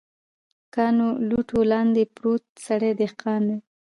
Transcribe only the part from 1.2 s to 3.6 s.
لوټو لاندې پروت ستړی دهقان دی